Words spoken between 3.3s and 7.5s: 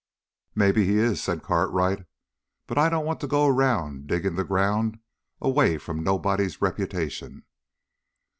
around digging the ground away from nobody's reputation."